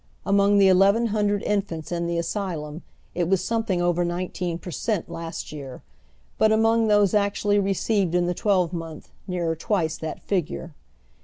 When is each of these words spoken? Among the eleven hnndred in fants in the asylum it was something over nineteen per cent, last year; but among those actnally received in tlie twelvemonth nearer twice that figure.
Among 0.25 0.57
the 0.57 0.67
eleven 0.67 1.09
hnndred 1.09 1.43
in 1.43 1.61
fants 1.61 1.91
in 1.91 2.07
the 2.07 2.17
asylum 2.17 2.81
it 3.13 3.27
was 3.29 3.43
something 3.43 3.83
over 3.83 4.03
nineteen 4.03 4.57
per 4.57 4.71
cent, 4.71 5.09
last 5.11 5.51
year; 5.51 5.83
but 6.39 6.51
among 6.51 6.87
those 6.87 7.11
actnally 7.13 7.63
received 7.63 8.15
in 8.15 8.25
tlie 8.25 8.33
twelvemonth 8.35 9.09
nearer 9.27 9.55
twice 9.55 9.97
that 9.97 10.19
figure. 10.19 10.73